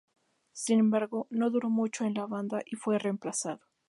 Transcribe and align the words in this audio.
Sin 0.53 0.79
embargo 0.79 1.27
no 1.29 1.51
duró 1.51 1.69
mucho 1.69 2.05
en 2.05 2.15
la 2.15 2.25
banda 2.25 2.63
y 2.65 2.75
fue 2.75 2.97
reemplazado. 2.97 3.61